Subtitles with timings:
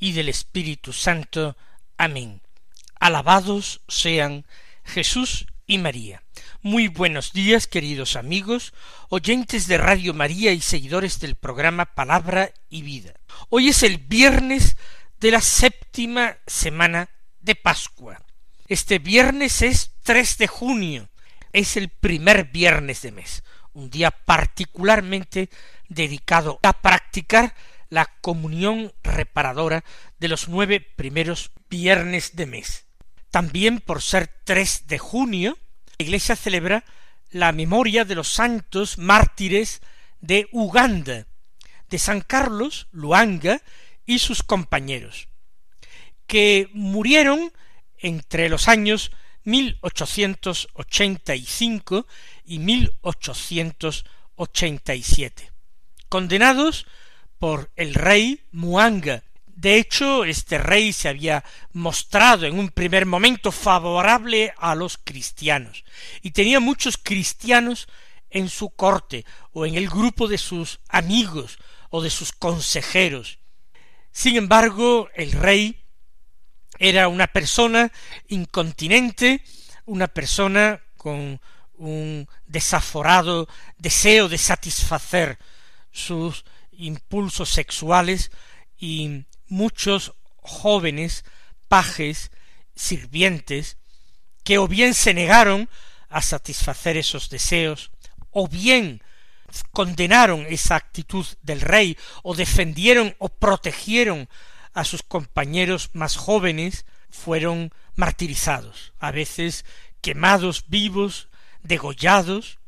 [0.00, 1.56] y del Espíritu Santo.
[1.96, 2.40] Amén.
[2.98, 4.46] Alabados sean
[4.82, 6.22] Jesús y María.
[6.62, 8.74] Muy buenos días, queridos amigos,
[9.10, 13.14] oyentes de Radio María y seguidores del programa Palabra y Vida.
[13.50, 14.76] Hoy es el viernes
[15.20, 18.20] de la séptima semana de Pascua.
[18.66, 21.08] Este viernes es 3 de junio,
[21.52, 23.42] es el primer viernes de mes,
[23.74, 25.50] un día particularmente
[25.88, 27.54] dedicado a practicar
[27.90, 29.84] la comunión reparadora
[30.18, 32.86] de los nueve primeros viernes de mes.
[33.30, 35.58] También por ser 3 de junio,
[35.98, 36.84] la Iglesia celebra
[37.30, 39.82] la memoria de los santos mártires
[40.20, 41.26] de Uganda,
[41.88, 43.60] de San Carlos, Luanga
[44.06, 45.28] y sus compañeros,
[46.26, 47.52] que murieron
[47.98, 49.12] entre los años
[49.44, 52.06] 1885
[52.44, 55.52] y 1887,
[56.08, 56.86] condenados
[57.40, 59.24] por el rey Muanga.
[59.46, 65.84] De hecho, este rey se había mostrado en un primer momento favorable a los cristianos,
[66.22, 67.88] y tenía muchos cristianos
[68.30, 71.58] en su corte, o en el grupo de sus amigos,
[71.88, 73.38] o de sus consejeros.
[74.12, 75.82] Sin embargo, el rey
[76.78, 77.90] era una persona
[78.28, 79.42] incontinente,
[79.86, 81.40] una persona con
[81.74, 83.48] un desaforado
[83.78, 85.38] deseo de satisfacer
[85.90, 86.44] sus
[86.86, 88.30] impulsos sexuales
[88.78, 91.24] y muchos jóvenes
[91.68, 92.30] pajes,
[92.74, 93.76] sirvientes,
[94.44, 95.68] que o bien se negaron
[96.08, 97.90] a satisfacer esos deseos,
[98.30, 99.02] o bien
[99.72, 104.28] condenaron esa actitud del rey, o defendieron o protegieron
[104.72, 109.64] a sus compañeros más jóvenes, fueron martirizados, a veces
[110.00, 111.28] quemados vivos,
[111.62, 112.59] degollados,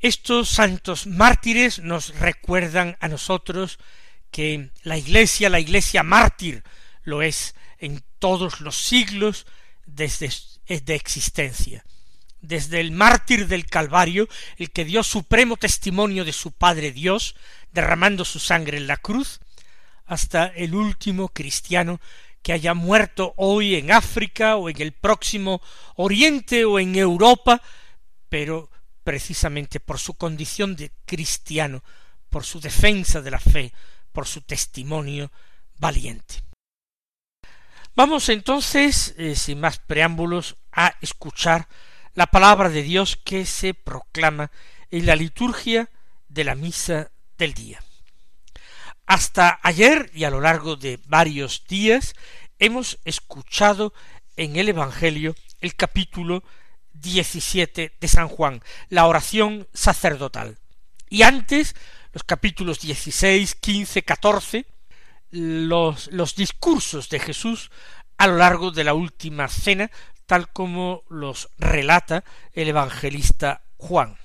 [0.00, 3.78] estos santos mártires nos recuerdan a nosotros
[4.30, 6.62] que la Iglesia, la Iglesia mártir,
[7.02, 9.46] lo es en todos los siglos
[9.86, 10.30] desde
[10.68, 11.84] de existencia.
[12.40, 14.28] Desde el mártir del Calvario,
[14.58, 17.34] el que dio supremo testimonio de su Padre Dios,
[17.72, 19.40] derramando su sangre en la cruz,
[20.06, 22.00] hasta el último cristiano
[22.42, 25.60] que haya muerto hoy en África o en el próximo
[25.96, 27.60] Oriente o en Europa,
[28.28, 28.70] pero
[29.08, 31.82] precisamente por su condición de cristiano,
[32.28, 33.72] por su defensa de la fe,
[34.12, 35.32] por su testimonio
[35.78, 36.42] valiente.
[37.96, 41.68] Vamos entonces, eh, sin más preámbulos, a escuchar
[42.12, 44.50] la palabra de Dios que se proclama
[44.90, 45.88] en la liturgia
[46.28, 47.82] de la misa del día.
[49.06, 52.14] Hasta ayer y a lo largo de varios días
[52.58, 53.94] hemos escuchado
[54.36, 56.44] en el Evangelio el capítulo
[57.00, 60.58] 17 de San Juan, la oración sacerdotal.
[61.08, 61.74] Y antes,
[62.12, 64.66] los capítulos 16, 15, 14,
[65.30, 67.70] los, los discursos de Jesús
[68.16, 69.90] a lo largo de la última cena,
[70.26, 74.16] tal como los relata el evangelista Juan.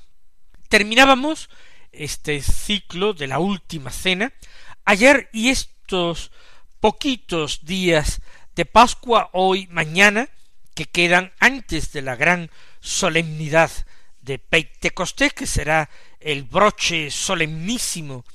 [0.67, 1.49] Terminábamos
[1.91, 4.33] este ciclo de la última cena
[4.85, 6.31] ayer y estos
[6.79, 8.21] poquitos días
[8.55, 10.27] de Pascua, hoy, mañana,
[10.73, 13.71] que quedan antes de la gran solemnidad
[14.21, 15.89] de Pentecostés, que será
[16.19, 18.25] el broche solemnísimo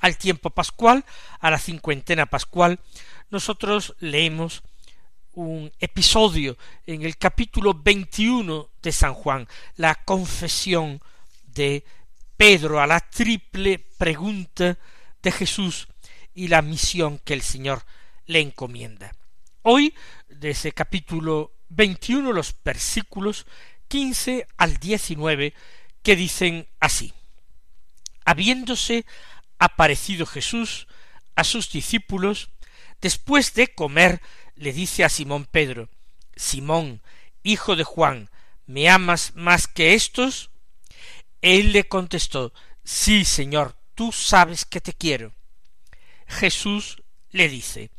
[0.00, 1.04] al tiempo pascual,
[1.40, 2.80] a la cincuentena pascual,
[3.30, 4.62] nosotros leemos
[5.32, 6.56] un episodio
[6.86, 11.00] en el capítulo veintiuno de San Juan, la confesión
[11.42, 11.84] de
[12.36, 14.78] Pedro a la triple pregunta
[15.22, 15.88] de Jesús
[16.34, 17.82] y la misión que el Señor
[18.26, 19.12] le encomienda.
[19.62, 19.94] Hoy,
[20.28, 23.46] de ese capítulo 21 los versículos
[23.88, 25.54] quince al diecinueve
[26.02, 27.12] que dicen así
[28.24, 29.06] habiéndose
[29.58, 30.86] aparecido Jesús
[31.36, 32.50] a sus discípulos
[33.00, 34.20] después de comer
[34.54, 35.88] le dice a Simón Pedro
[36.36, 37.02] Simón
[37.42, 38.30] hijo de Juan
[38.66, 40.50] ¿me amas más que estos?
[41.42, 42.52] Él le contestó
[42.84, 45.34] Sí, Señor, tú sabes que te quiero.
[46.26, 47.90] Jesús le dice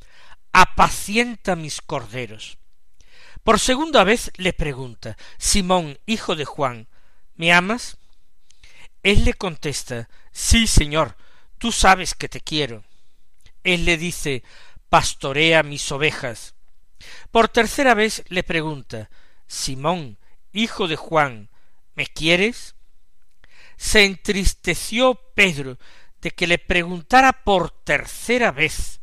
[0.51, 2.57] Apacienta mis corderos.
[3.45, 6.87] Por segunda vez le pregunta Simón, hijo de Juan,
[7.35, 7.99] ¿me amas?
[9.03, 11.15] Él le contesta Sí, Señor,
[11.59, 12.83] tú sabes que te quiero.
[13.63, 14.41] Él le dice
[14.89, 16.55] Pastorea mis ovejas.
[17.29, 19.11] Por tercera vez le pregunta
[19.45, 20.17] Simón,
[20.51, 21.51] hijo de Juan,
[21.93, 22.73] ¿me quieres?
[23.77, 25.77] Se entristeció Pedro
[26.19, 28.99] de que le preguntara por tercera vez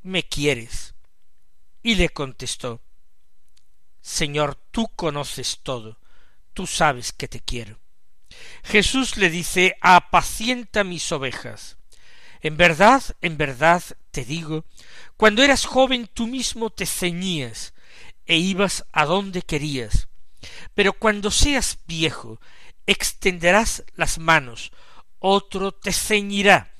[0.00, 0.94] ¿me quieres?
[1.82, 2.80] Y le contestó
[4.00, 5.98] Señor, tú conoces todo,
[6.54, 7.78] tú sabes que te quiero.
[8.64, 11.76] Jesús le dice apacienta mis ovejas.
[12.40, 14.64] En verdad, en verdad te digo,
[15.16, 17.74] cuando eras joven tú mismo te ceñías
[18.24, 20.08] e ibas a donde querías.
[20.74, 22.40] Pero cuando seas viejo,
[22.86, 24.72] extenderás las manos,
[25.18, 26.72] otro te ceñirá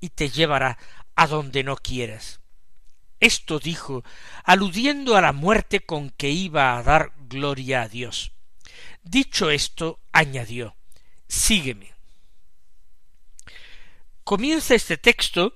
[0.00, 0.78] y te llevará
[1.16, 2.39] a donde no quieras.
[3.20, 4.02] Esto dijo,
[4.44, 8.32] aludiendo a la muerte con que iba a dar gloria a Dios.
[9.02, 10.74] Dicho esto, añadió,
[11.28, 11.94] Sígueme.
[14.24, 15.54] Comienza este texto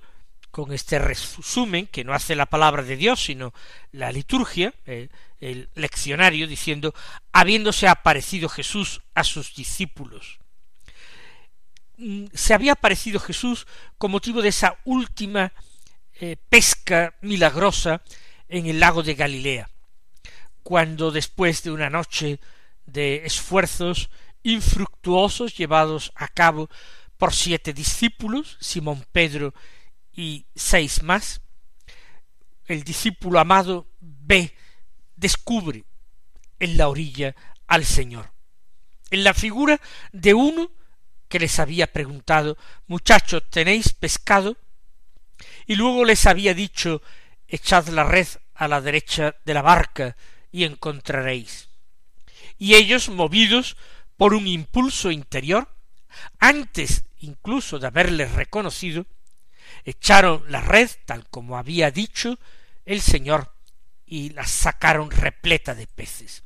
[0.51, 3.53] con este resumen que no hace la palabra de Dios, sino
[3.91, 6.93] la liturgia, el, el leccionario, diciendo,
[7.33, 10.39] habiéndose aparecido Jesús a sus discípulos.
[11.97, 13.67] Mm, se había aparecido Jesús
[13.97, 15.51] con motivo de esa última
[16.19, 18.01] eh, pesca milagrosa
[18.47, 19.69] en el lago de Galilea,
[20.63, 22.39] cuando después de una noche
[22.85, 24.09] de esfuerzos
[24.43, 26.69] infructuosos llevados a cabo
[27.17, 29.53] por siete discípulos, Simón Pedro
[30.13, 31.41] y seis más,
[32.65, 34.55] el discípulo amado ve,
[35.15, 35.83] descubre
[36.59, 37.35] en la orilla
[37.67, 38.31] al Señor,
[39.11, 39.81] en la figura
[40.11, 40.71] de uno
[41.27, 42.57] que les había preguntado
[42.87, 44.57] Muchachos, ¿tenéis pescado?
[45.67, 47.01] Y luego les había dicho
[47.47, 50.15] Echad la red a la derecha de la barca
[50.51, 51.69] y encontraréis.
[52.57, 53.77] Y ellos, movidos
[54.17, 55.69] por un impulso interior,
[56.39, 59.05] antes incluso de haberles reconocido,
[59.83, 62.39] echaron la red tal como había dicho
[62.85, 63.53] el Señor
[64.05, 66.43] y la sacaron repleta de peces.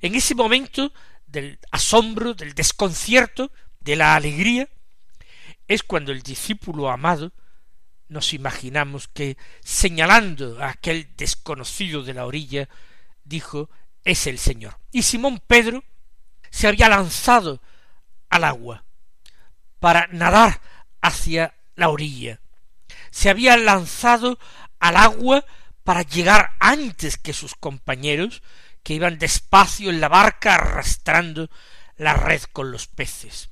[0.00, 0.92] En ese momento
[1.26, 4.68] del asombro, del desconcierto, de la alegría,
[5.68, 7.32] es cuando el discípulo amado
[8.12, 12.68] nos imaginamos que, señalando a aquel desconocido de la orilla,
[13.24, 13.70] dijo
[14.04, 14.78] es el Señor.
[14.90, 15.82] Y Simón Pedro
[16.50, 17.62] se había lanzado
[18.28, 18.84] al agua
[19.80, 20.60] para nadar
[21.00, 22.40] hacia la orilla.
[23.10, 24.38] Se había lanzado
[24.78, 25.44] al agua
[25.84, 28.42] para llegar antes que sus compañeros,
[28.82, 31.48] que iban despacio en la barca arrastrando
[31.96, 33.50] la red con los peces.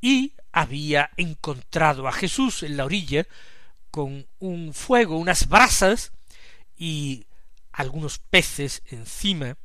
[0.00, 3.26] Y había encontrado a Jesús en la orilla
[3.94, 6.10] con un fuego, unas brasas
[6.76, 7.26] y
[7.70, 9.56] algunos peces encima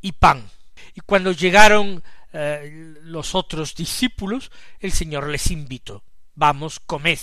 [0.00, 0.50] y pan.
[0.94, 4.50] Y cuando llegaron eh, los otros discípulos,
[4.80, 6.02] el Señor les invitó,
[6.34, 7.18] vamos, comed.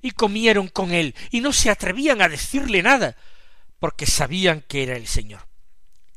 [0.00, 3.14] Y comieron con él, y no se atrevían a decirle nada,
[3.78, 5.46] porque sabían que era el Señor.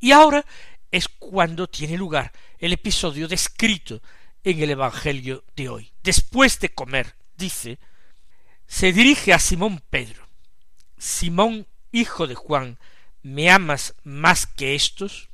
[0.00, 0.46] Y ahora
[0.90, 4.00] es cuando tiene lugar el episodio descrito
[4.42, 5.92] en el Evangelio de hoy.
[6.02, 7.78] Después de comer, dice,
[8.66, 10.28] se dirige a Simón Pedro.
[10.98, 12.78] Simón, hijo de Juan,
[13.22, 15.28] ¿me amas más que estos?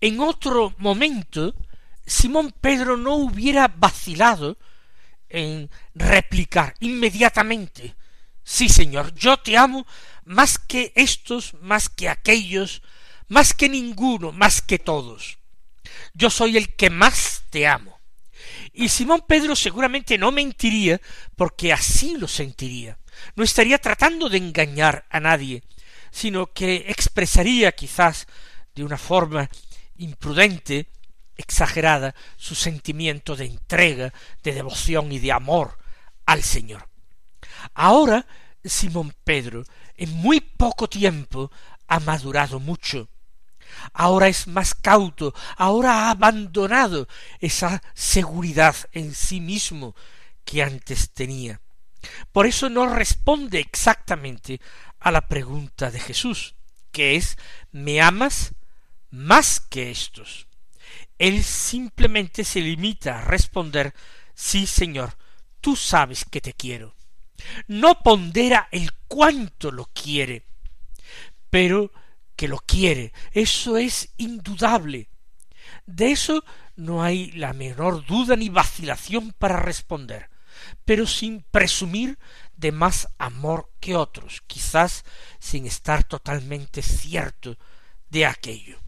[0.00, 1.54] En otro momento,
[2.06, 4.58] Simón Pedro no hubiera vacilado
[5.28, 7.96] en replicar inmediatamente
[8.44, 9.86] Sí, Señor, yo te amo
[10.24, 12.82] más que estos, más que aquellos,
[13.28, 15.38] más que ninguno, más que todos.
[16.14, 17.91] Yo soy el que más te amo.
[18.72, 21.00] Y Simón Pedro seguramente no mentiría
[21.36, 22.98] porque así lo sentiría.
[23.36, 25.62] No estaría tratando de engañar a nadie,
[26.10, 28.26] sino que expresaría quizás
[28.74, 29.50] de una forma
[29.96, 30.88] imprudente,
[31.36, 34.12] exagerada, su sentimiento de entrega,
[34.42, 35.78] de devoción y de amor
[36.26, 36.88] al Señor.
[37.74, 38.26] Ahora
[38.64, 39.64] Simón Pedro,
[39.96, 41.50] en muy poco tiempo,
[41.88, 43.08] ha madurado mucho,
[43.92, 47.08] ahora es más cauto, ahora ha abandonado
[47.40, 49.94] esa seguridad en sí mismo
[50.44, 51.60] que antes tenía.
[52.32, 54.60] Por eso no responde exactamente
[54.98, 56.54] a la pregunta de Jesús,
[56.90, 57.36] que es
[57.70, 58.54] ¿me amas
[59.10, 60.46] más que estos?
[61.18, 63.94] Él simplemente se limita a responder
[64.34, 65.16] sí, Señor,
[65.60, 66.94] tú sabes que te quiero.
[67.66, 70.44] No pondera el cuánto lo quiere,
[71.50, 71.92] pero
[72.36, 73.12] que lo quiere.
[73.32, 75.08] Eso es indudable.
[75.86, 76.44] De eso
[76.76, 80.30] no hay la menor duda ni vacilación para responder,
[80.84, 82.18] pero sin presumir
[82.56, 85.04] de más amor que otros, quizás
[85.38, 87.56] sin estar totalmente cierto
[88.08, 88.78] de aquello.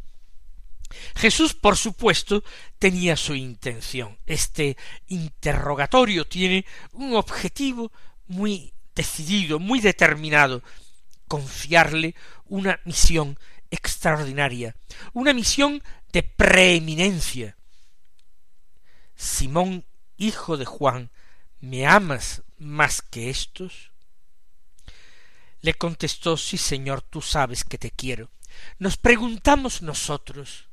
[1.17, 2.45] Jesús, por supuesto,
[2.79, 4.19] tenía su intención.
[4.27, 4.77] Este
[5.09, 7.91] interrogatorio tiene un objetivo
[8.27, 10.63] muy decidido, muy determinado,
[11.29, 12.15] confiarle
[12.47, 13.39] una misión
[13.71, 14.77] extraordinaria,
[15.13, 17.57] una misión de preeminencia.
[19.17, 19.85] Simón,
[20.17, 21.11] hijo de Juan,
[21.61, 23.91] ¿me amas más que estos?
[25.61, 28.31] Le contestó, sí, Señor, tú sabes que te quiero.
[28.79, 30.69] Nos preguntamos nosotros,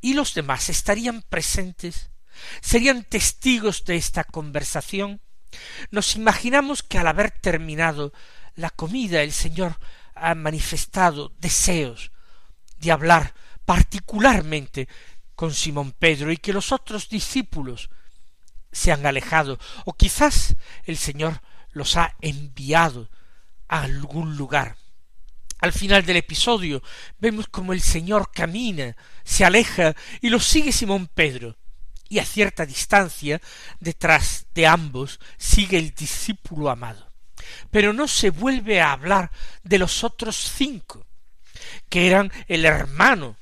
[0.00, 2.10] ¿y los demás estarían presentes?
[2.60, 5.20] ¿Serían testigos de esta conversación?
[5.90, 8.12] Nos imaginamos que al haber terminado
[8.56, 9.78] la comida el Señor
[10.14, 12.12] ha manifestado deseos
[12.78, 13.34] de hablar
[13.64, 14.88] particularmente
[15.34, 17.90] con Simón Pedro y que los otros discípulos
[18.70, 21.40] se han alejado o quizás el Señor
[21.72, 23.10] los ha enviado
[23.68, 24.76] a algún lugar.
[25.60, 26.82] Al final del episodio
[27.18, 31.56] vemos como el Señor camina, se aleja y lo sigue Simón Pedro
[32.08, 33.40] y a cierta distancia
[33.80, 37.13] detrás de ambos sigue el discípulo amado.
[37.70, 39.30] Pero no se vuelve a hablar
[39.62, 41.06] de los otros cinco,
[41.88, 43.36] que eran el hermano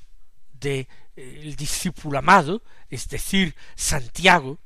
[0.51, 4.59] de eh, discípulo amado, es decir, Santiago,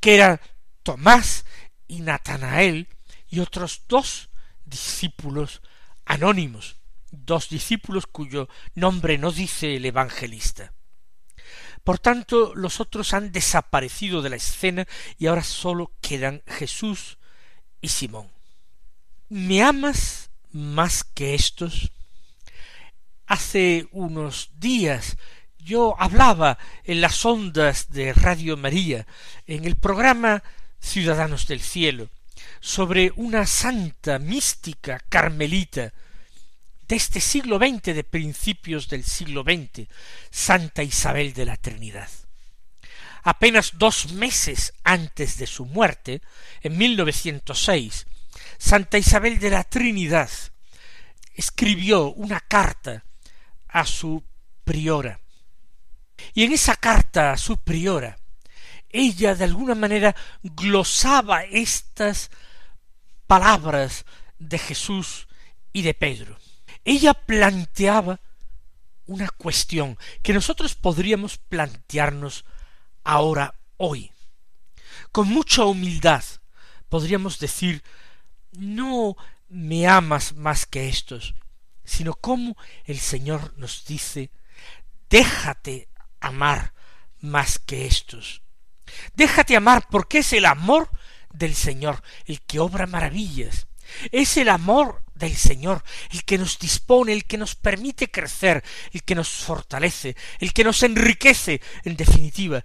[0.00, 0.40] que eran
[0.82, 1.44] Tomás
[1.88, 2.88] y Natanael
[3.28, 4.30] y otros dos
[4.64, 5.62] discípulos
[6.04, 6.76] anónimos,
[7.10, 10.72] dos discípulos cuyo nombre no dice el evangelista.
[11.82, 14.86] Por tanto, los otros han desaparecido de la escena
[15.18, 17.18] y ahora sólo quedan Jesús
[17.80, 18.33] y Simón.
[19.34, 21.90] ¿Me amas más que estos?
[23.26, 25.16] Hace unos días
[25.58, 29.08] yo hablaba en las ondas de Radio María,
[29.48, 30.44] en el programa
[30.78, 32.10] Ciudadanos del Cielo,
[32.60, 35.92] sobre una santa mística carmelita
[36.86, 39.88] de este siglo XX, de principios del siglo XX,
[40.30, 42.08] Santa Isabel de la Trinidad.
[43.24, 46.22] Apenas dos meses antes de su muerte,
[46.62, 48.06] en 1906,
[48.58, 50.30] Santa Isabel de la Trinidad
[51.34, 53.04] escribió una carta
[53.68, 54.22] a su
[54.64, 55.20] priora.
[56.32, 58.16] Y en esa carta a su priora,
[58.88, 62.30] ella de alguna manera glosaba estas
[63.26, 64.04] palabras
[64.38, 65.26] de Jesús
[65.72, 66.38] y de Pedro
[66.84, 68.20] ella planteaba
[69.06, 72.44] una cuestión que nosotros podríamos plantearnos
[73.02, 74.12] ahora, hoy.
[75.10, 76.22] Con mucha humildad
[76.88, 77.82] podríamos decir,
[78.56, 79.16] no
[79.48, 81.34] me amas más que estos,
[81.84, 84.30] sino como el Señor nos dice,
[85.10, 85.88] déjate
[86.20, 86.72] amar
[87.20, 88.42] más que estos.
[89.14, 90.90] Déjate amar porque es el amor
[91.32, 93.66] del Señor el que obra maravillas.
[94.12, 99.02] Es el amor del Señor, el que nos dispone, el que nos permite crecer, el
[99.04, 102.64] que nos fortalece, el que nos enriquece, en definitiva,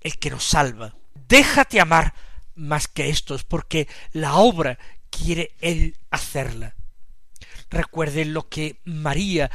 [0.00, 0.94] el que nos salva.
[1.28, 2.14] Déjate amar
[2.54, 4.78] más que estos, porque la obra
[5.22, 6.74] quiere Él hacerla.
[7.70, 9.50] Recuerden lo que María,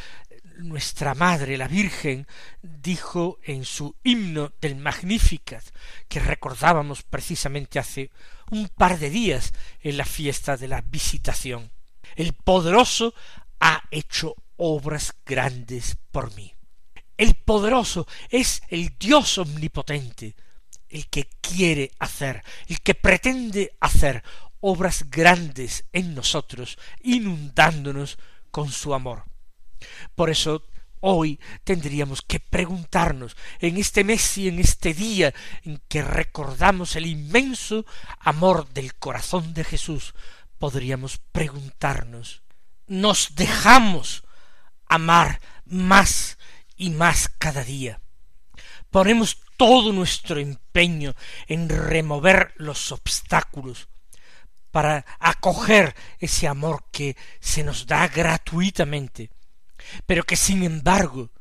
[0.57, 2.27] nuestra Madre, la Virgen,
[2.62, 5.63] dijo en su himno del Magnificat,
[6.07, 8.10] que recordábamos precisamente hace
[8.51, 11.72] un par de días en la fiesta de la visitación.
[12.15, 13.13] El poderoso
[13.60, 16.53] ha hecho obras grandes por mí.
[17.17, 20.36] El poderoso es el Dios omnipotente,
[20.89, 24.24] el que quiere hacer, el que pretende hacer
[24.59, 28.17] obras grandes en nosotros, inundándonos
[28.51, 29.24] con su amor.
[30.15, 30.65] Por eso
[31.01, 35.33] hoy tendríamos que preguntarnos en este mes y en este día
[35.63, 37.85] en que recordamos el inmenso
[38.19, 40.13] amor del corazón de Jesús
[40.57, 42.41] podríamos preguntarnos,
[42.88, 44.24] ¿nos dejamos
[44.88, 46.38] amar más
[46.75, 48.01] y más cada día?
[48.89, 51.13] Ponemos todo nuestro empeño
[51.47, 53.89] en remover los obstáculos
[54.75, 59.32] para acoger ese amor que se nos da gratuitamente,
[60.05, 61.32] pero que sin embargo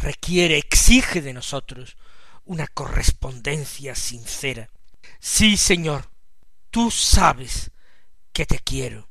[0.00, 1.98] requiere, exige de nosotros
[2.46, 4.70] una correspondencia sincera.
[5.20, 6.10] Sí, Señor,
[6.70, 7.70] tú sabes
[8.32, 9.10] que te quiero.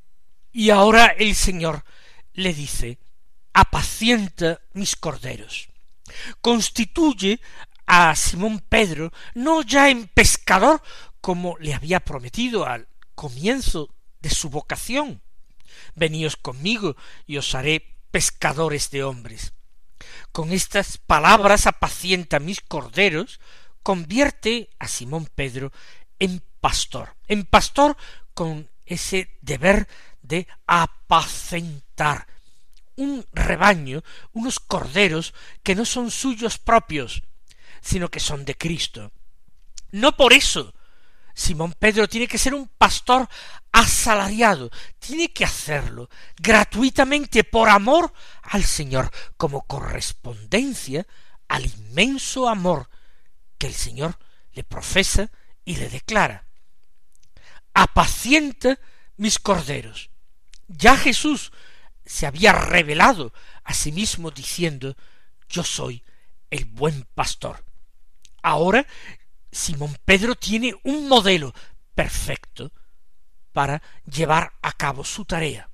[0.51, 1.83] Y ahora el Señor
[2.33, 2.97] le dice,
[3.53, 5.69] apacienta mis corderos.
[6.41, 7.39] Constituye
[7.85, 10.81] a Simón Pedro no ya en pescador
[11.21, 12.86] como le había prometido al
[13.17, 13.89] comienzo
[14.21, 15.23] de su vocación.
[15.95, 16.95] Veníos conmigo
[17.25, 19.53] y os haré pescadores de hombres.
[20.31, 23.39] Con estas palabras apacienta mis corderos,
[23.81, 25.73] convierte a Simón Pedro
[26.19, 27.97] en pastor, en pastor
[28.35, 29.87] con ese deber
[30.21, 32.27] de apacentar
[32.97, 35.33] un rebaño, unos corderos
[35.63, 37.23] que no son suyos propios,
[37.81, 39.11] sino que son de Cristo.
[39.91, 40.75] No por eso
[41.37, 43.29] Simón Pedro tiene que ser un pastor
[43.71, 51.05] asalariado, tiene que hacerlo gratuitamente por amor al Señor, como correspondencia
[51.47, 52.89] al inmenso amor
[53.59, 54.17] que el Señor
[54.53, 55.29] le profesa
[55.63, 56.47] y le declara.
[57.75, 58.79] Apacienta
[59.17, 60.09] mis corderos.
[60.67, 61.51] Ya Jesús
[62.03, 63.31] se había revelado
[63.63, 64.97] a sí mismo diciendo,
[65.47, 66.03] yo soy
[66.49, 67.63] el buen pastor.
[68.41, 68.87] Ahora
[69.57, 71.53] Simón Pedro tiene un modelo
[71.95, 72.71] perfecto
[73.51, 75.69] para llevar a cabo su tarea.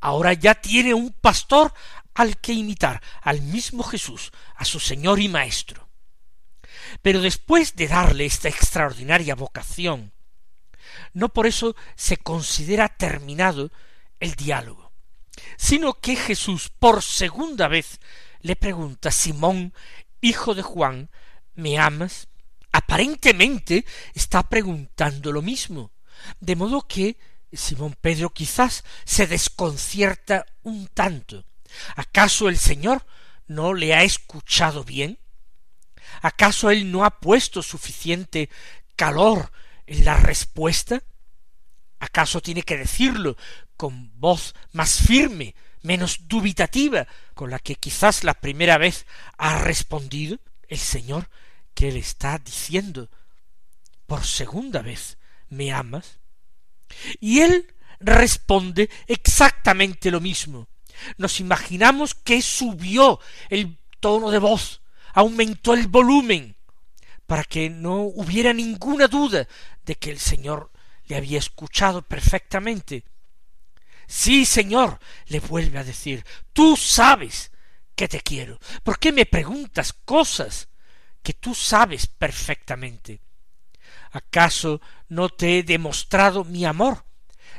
[0.00, 1.72] Ahora ya tiene un pastor
[2.14, 5.88] al que imitar, al mismo Jesús, a su Señor y Maestro.
[7.02, 10.12] Pero después de darle esta extraordinaria vocación,
[11.12, 13.70] no por eso se considera terminado
[14.20, 14.90] el diálogo,
[15.58, 18.00] sino que Jesús por segunda vez
[18.40, 19.74] le pregunta Simón,
[20.22, 21.10] hijo de Juan,
[21.54, 22.28] ¿me amas?
[22.72, 25.92] Aparentemente está preguntando lo mismo,
[26.40, 27.18] de modo que
[27.52, 31.44] Simón Pedro quizás se desconcierta un tanto.
[31.96, 33.06] ¿Acaso el Señor
[33.46, 35.18] no le ha escuchado bien?
[36.22, 38.48] ¿Acaso él no ha puesto suficiente
[38.96, 39.52] calor
[39.86, 41.02] en la respuesta?
[41.98, 43.36] ¿Acaso tiene que decirlo
[43.76, 50.38] con voz más firme, menos dubitativa, con la que quizás la primera vez ha respondido?
[50.68, 51.28] El Señor
[51.74, 53.10] que le está diciendo
[54.06, 56.18] por segunda vez, ¿me amas?
[57.20, 60.68] Y él responde exactamente lo mismo.
[61.16, 64.82] Nos imaginamos que subió el tono de voz,
[65.14, 66.56] aumentó el volumen,
[67.26, 69.48] para que no hubiera ninguna duda
[69.84, 70.70] de que el Señor
[71.06, 73.04] le había escuchado perfectamente.
[74.06, 77.50] Sí, Señor, le vuelve a decir, tú sabes
[77.94, 78.58] que te quiero.
[78.82, 80.68] ¿Por qué me preguntas cosas
[81.22, 83.20] que tú sabes perfectamente.
[84.10, 87.04] ¿Acaso no te he demostrado mi amor,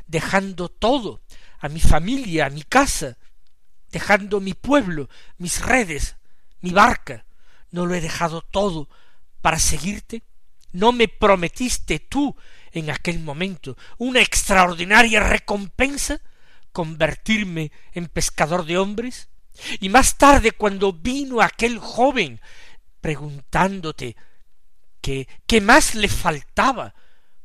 [0.08, 1.22] dejando todo,
[1.60, 3.18] a mi familia, a mi casa,
[3.90, 6.16] dejando mi pueblo, mis redes,
[6.62, 7.26] mi barca?
[7.72, 8.90] ¿No lo he dejado todo
[9.42, 10.24] para seguirte?
[10.72, 12.36] ¿No me prometiste tú
[12.72, 16.22] en aquel momento una extraordinaria recompensa?
[16.74, 19.30] convertirme en pescador de hombres?
[19.80, 22.42] Y más tarde, cuando vino aquel joven
[23.04, 24.16] preguntándote
[25.02, 26.96] que qué más le faltaba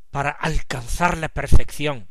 [0.09, 2.07] para alcanzar la perfección.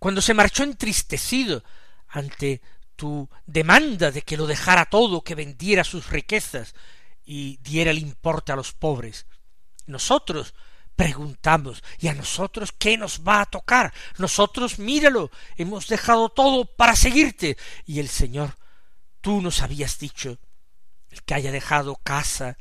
[0.00, 1.62] Cuando se marchó entristecido
[2.08, 2.62] ante
[2.96, 6.74] tu demanda de que lo dejara todo, que vendiera sus riquezas
[7.24, 9.26] y diera el importe a los pobres.
[9.86, 10.52] Nosotros
[10.96, 13.94] preguntamos, ¿y a nosotros qué nos va a tocar?
[14.18, 17.56] Nosotros, míralo, hemos dejado todo para seguirte.
[17.84, 18.56] Y el Señor,
[19.20, 20.40] tú nos habías dicho
[21.22, 22.58] que haya dejado casa,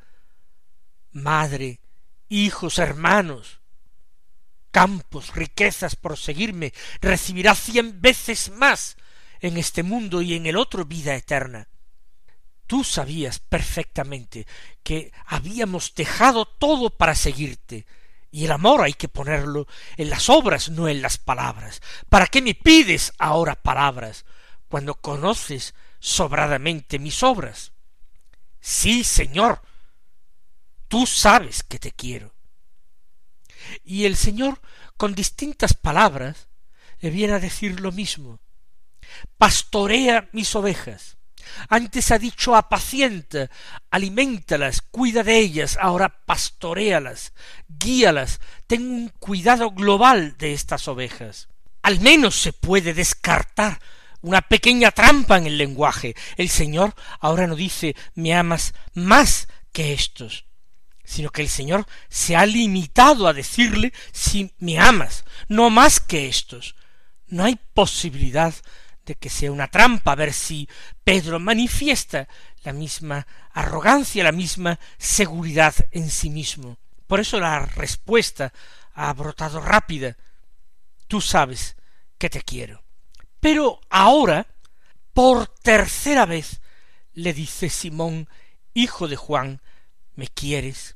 [1.12, 1.80] madre,
[2.30, 3.62] hijos, hermanos,
[4.72, 8.98] campos, riquezas por seguirme, recibirá cien veces más
[9.40, 11.70] en este mundo y en el otro vida eterna.
[12.68, 14.48] Tú sabías perfectamente
[14.84, 17.86] que habíamos dejado todo para seguirte,
[18.32, 19.66] y el amor hay que ponerlo
[19.96, 21.82] en las obras, no en las palabras.
[22.10, 24.26] ¿Para qué me pides ahora palabras
[24.68, 27.72] cuando conoces sobradamente mis obras?
[28.68, 29.62] Sí, Señor,
[30.88, 32.34] tú sabes que te quiero.
[33.84, 34.60] Y el Señor,
[34.98, 36.48] con distintas palabras,
[37.00, 38.40] le viene a decir lo mismo.
[39.38, 41.18] Pastorea mis ovejas.
[41.70, 43.52] Antes ha dicho apacienta,
[43.92, 47.34] alimentalas, cuida de ellas, ahora pastorealas,
[47.68, 51.50] guíalas, ten un cuidado global de estas ovejas.
[51.84, 53.80] Al menos se puede descartar
[54.26, 56.16] una pequeña trampa en el lenguaje.
[56.36, 60.46] El Señor ahora no dice me amas más que estos,
[61.04, 66.28] sino que el Señor se ha limitado a decirle si me amas, no más que
[66.28, 66.76] estos.
[67.28, 68.54] No hay posibilidad
[69.06, 70.68] de que sea una trampa a ver si
[71.04, 72.28] Pedro manifiesta
[72.64, 76.80] la misma arrogancia, la misma seguridad en sí mismo.
[77.06, 78.52] Por eso la respuesta
[78.96, 80.18] ha brotado rápida.
[81.08, 81.76] Tú sabes
[82.18, 82.85] que te quiero.
[83.46, 84.48] Pero ahora,
[85.14, 86.62] por tercera vez,
[87.14, 88.28] le dice Simón,
[88.74, 89.62] hijo de Juan,
[90.16, 90.96] ¿me quieres?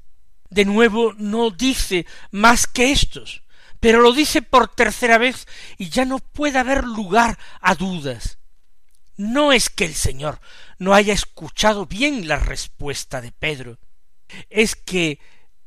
[0.49, 3.43] De nuevo no dice más que estos,
[3.79, 8.39] pero lo dice por tercera vez y ya no puede haber lugar a dudas.
[9.15, 10.41] No es que el Señor
[10.79, 13.77] no haya escuchado bien la respuesta de Pedro,
[14.49, 15.19] es que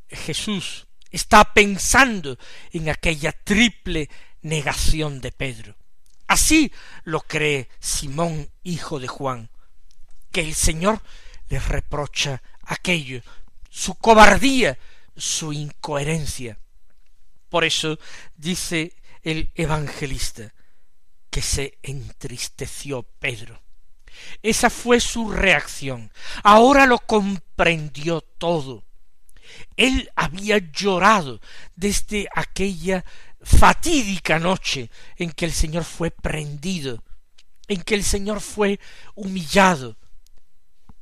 [0.09, 2.41] Jesús está pensando
[2.73, 5.77] en aquella triple negación de Pedro.
[6.33, 6.73] Así
[7.05, 9.51] lo cree Simón, hijo de Juan,
[10.31, 11.03] que el Señor
[11.51, 13.21] le reprocha aquello,
[13.69, 14.79] su cobardía,
[15.15, 16.59] su incoherencia.
[17.51, 17.99] Por eso
[18.35, 20.55] dice el evangelista
[21.29, 23.61] que se entristeció Pedro.
[24.43, 26.11] Esa fue su reacción.
[26.43, 28.85] Ahora lo comprendió todo.
[29.77, 31.43] Él había llorado
[31.77, 33.05] desde aquella
[33.43, 37.03] fatídica noche en que el Señor fue prendido,
[37.69, 38.81] en que el Señor fue
[39.15, 39.97] humillado,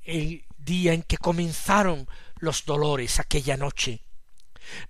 [0.03, 4.03] el día en que comenzaron los dolores aquella noche.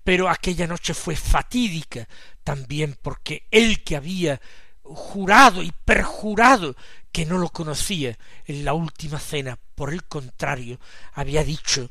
[0.05, 2.09] Pero aquella noche fue fatídica
[2.45, 4.41] también porque él que había
[4.83, 6.77] jurado y perjurado
[7.13, 10.79] que no lo conocía en la última cena, por el contrario,
[11.13, 11.91] había dicho,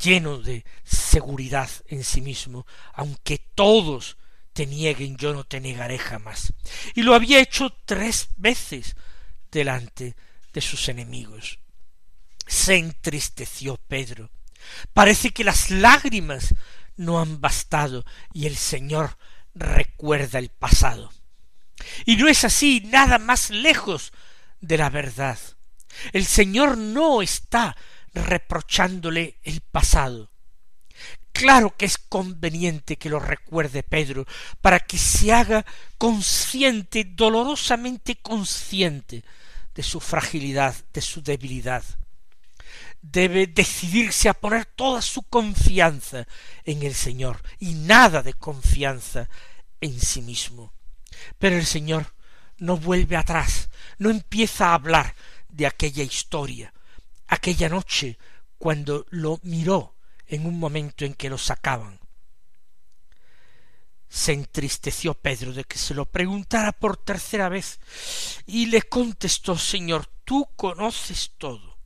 [0.00, 4.17] lleno de seguridad en sí mismo, aunque todos
[4.58, 6.52] te nieguen, yo no te negaré jamás.
[6.96, 8.96] Y lo había hecho tres veces
[9.52, 10.16] delante
[10.52, 11.60] de sus enemigos.
[12.44, 14.32] Se entristeció Pedro.
[14.92, 16.56] Parece que las lágrimas
[16.96, 19.16] no han bastado y el Señor
[19.54, 21.12] recuerda el pasado.
[22.04, 24.12] Y no es así, nada más lejos
[24.60, 25.38] de la verdad.
[26.12, 27.76] El Señor no está
[28.12, 30.32] reprochándole el pasado.
[31.38, 34.26] Claro que es conveniente que lo recuerde Pedro,
[34.60, 35.64] para que se haga
[35.96, 39.22] consciente, dolorosamente consciente
[39.72, 41.84] de su fragilidad, de su debilidad.
[43.00, 46.26] Debe decidirse a poner toda su confianza
[46.64, 49.28] en el Señor y nada de confianza
[49.80, 50.72] en sí mismo.
[51.38, 52.14] Pero el Señor
[52.56, 55.14] no vuelve atrás, no empieza a hablar
[55.48, 56.74] de aquella historia,
[57.28, 58.18] aquella noche
[58.58, 59.94] cuando lo miró
[60.28, 61.98] en un momento en que lo sacaban.
[64.08, 67.80] Se entristeció Pedro de que se lo preguntara por tercera vez
[68.46, 71.78] y le contestó Señor, tú conoces todo,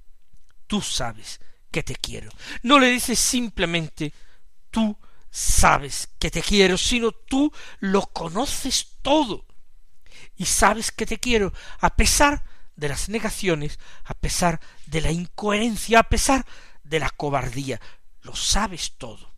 [0.66, 2.30] tú sabes que te quiero.
[2.62, 4.12] No le dices simplemente
[4.70, 4.96] tú
[5.30, 9.46] sabes que te quiero, sino tú lo conoces todo
[10.36, 12.44] y sabes que te quiero a pesar
[12.76, 16.46] de las negaciones, a pesar de la incoherencia, a pesar
[16.82, 17.80] de la cobardía.
[18.22, 19.32] Lo sabes todo.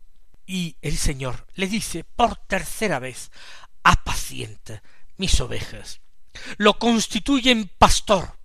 [0.45, 3.31] Y el Señor le dice por tercera vez,
[3.83, 4.81] apacienta
[5.17, 6.01] mis ovejas.
[6.57, 8.37] Lo constituyen pastor,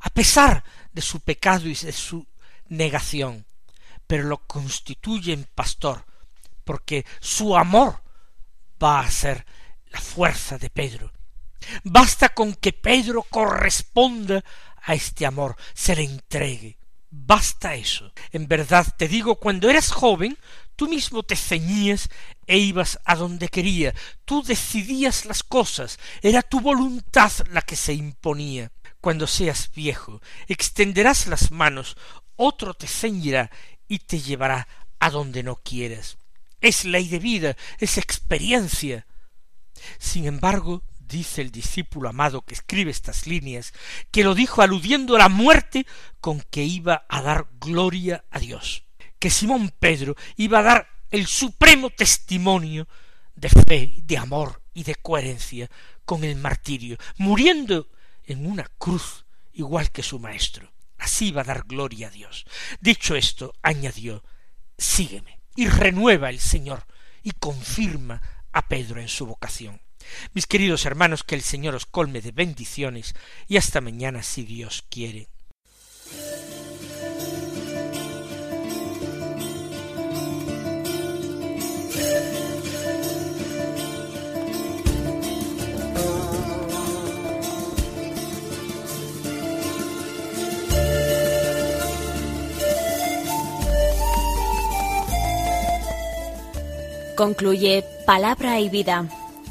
[0.00, 2.26] a pesar de su pecado y de su
[2.68, 3.46] negación,
[4.06, 6.04] pero lo constituyen pastor,
[6.64, 8.02] porque su amor
[8.82, 9.46] va a ser
[9.90, 11.12] la fuerza de Pedro.
[11.84, 14.44] Basta con que Pedro corresponda
[14.82, 16.78] a este amor, se le entregue.
[17.10, 18.12] Basta eso.
[18.32, 20.36] En verdad te digo, cuando eras joven,
[20.74, 22.08] tú mismo te ceñías
[22.46, 27.94] e ibas a donde quería, tú decidías las cosas, era tu voluntad la que se
[27.94, 28.70] imponía.
[29.00, 31.96] Cuando seas viejo, extenderás las manos,
[32.36, 33.50] otro te ceñirá
[33.88, 34.66] y te llevará
[34.98, 36.18] a donde no quieras.
[36.60, 39.06] Es ley de vida, es experiencia.
[39.98, 43.72] Sin embargo, dice el discípulo amado que escribe estas líneas,
[44.10, 45.86] que lo dijo aludiendo a la muerte
[46.20, 48.84] con que iba a dar gloria a Dios,
[49.18, 52.88] que Simón Pedro iba a dar el supremo testimonio
[53.34, 55.70] de fe, de amor y de coherencia
[56.04, 57.88] con el martirio, muriendo
[58.24, 60.72] en una cruz igual que su maestro.
[60.98, 62.46] Así iba a dar gloria a Dios.
[62.80, 64.24] Dicho esto, añadió,
[64.78, 65.40] sígueme.
[65.54, 66.86] Y renueva el Señor
[67.22, 68.20] y confirma
[68.52, 69.80] a Pedro en su vocación.
[70.32, 73.14] Mis queridos hermanos, que el Señor os colme de bendiciones
[73.48, 75.28] y hasta mañana si Dios quiere.
[97.16, 99.08] Concluye Palabra y Vida